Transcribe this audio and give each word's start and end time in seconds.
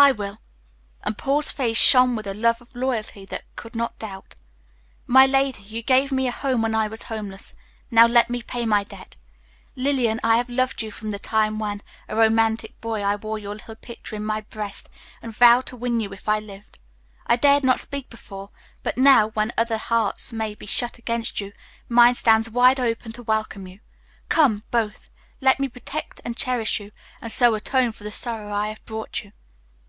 "I 0.00 0.12
will." 0.12 0.38
And 1.02 1.18
Paul's 1.18 1.50
face 1.50 1.76
shone 1.76 2.14
with 2.14 2.28
a 2.28 2.32
love 2.32 2.60
and 2.60 2.72
loyalty 2.72 3.24
they 3.24 3.40
could 3.56 3.74
not 3.74 3.98
doubt. 3.98 4.36
"My 5.08 5.26
lady, 5.26 5.64
you 5.64 5.82
gave 5.82 6.12
me 6.12 6.28
a 6.28 6.30
home 6.30 6.62
when 6.62 6.72
I 6.72 6.86
was 6.86 7.02
homeless; 7.02 7.52
now 7.90 8.06
let 8.06 8.30
me 8.30 8.40
pay 8.40 8.64
my 8.64 8.84
debt. 8.84 9.16
Lillian, 9.74 10.20
I 10.22 10.36
have 10.36 10.48
loved 10.48 10.82
you 10.82 10.92
from 10.92 11.10
the 11.10 11.18
time 11.18 11.58
when, 11.58 11.82
a 12.06 12.14
romantic 12.14 12.80
boy, 12.80 13.02
I 13.02 13.16
wore 13.16 13.40
your 13.40 13.54
little 13.54 13.74
picture 13.74 14.14
in 14.14 14.24
my 14.24 14.42
breast, 14.42 14.88
and 15.20 15.34
vowed 15.34 15.66
to 15.66 15.76
win 15.76 15.98
you 15.98 16.12
if 16.12 16.28
I 16.28 16.38
lived. 16.38 16.78
I 17.26 17.34
dared 17.34 17.64
not 17.64 17.80
speak 17.80 18.08
before, 18.08 18.50
but 18.84 18.98
now, 18.98 19.30
when 19.30 19.52
other 19.58 19.78
hearts 19.78 20.32
may 20.32 20.54
be 20.54 20.64
shut 20.64 20.98
against 20.98 21.40
you, 21.40 21.52
mine 21.88 22.14
stands 22.14 22.48
wide 22.48 22.78
open 22.78 23.10
to 23.14 23.22
welcome 23.24 23.66
you. 23.66 23.80
Come, 24.28 24.62
both. 24.70 25.10
Let 25.40 25.58
me 25.58 25.66
protect 25.66 26.20
and 26.24 26.36
cherish 26.36 26.78
you, 26.78 26.92
and 27.20 27.32
so 27.32 27.56
atone 27.56 27.90
for 27.90 28.04
the 28.04 28.12
sorrow 28.12 28.52
I 28.52 28.68
have 28.68 28.84
brought 28.84 29.24
you." 29.24 29.32